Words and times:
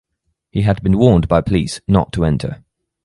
He 0.49 0.63
had 0.63 0.81
been 0.81 0.97
warned 0.97 1.27
by 1.27 1.41
police 1.41 1.79
not 1.87 2.11
to 2.13 2.25
enter. 2.25 2.63